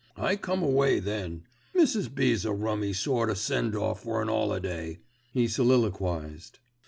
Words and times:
I 0.17 0.35
come 0.35 0.63
away 0.63 0.99
then. 0.99 1.43
Mrs. 1.75 2.11
B.'s 2.15 2.43
a 2.43 2.51
rummy 2.51 2.91
sort 2.91 3.29
o' 3.29 3.35
send 3.35 3.75
off 3.75 4.01
for 4.01 4.19
an 4.19 4.29
'oliday," 4.29 4.97
he 5.31 5.47
soliloquised. 5.47 6.57